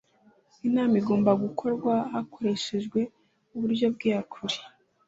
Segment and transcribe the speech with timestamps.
[0.67, 2.99] inama igomba gukorwa hakoreshejwe
[3.55, 4.57] uburyo bw’iyakure